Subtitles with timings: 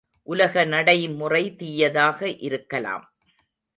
[0.27, 2.29] உலக நடைமுறை தீயதாக
[2.39, 3.05] இருக்கலாம்.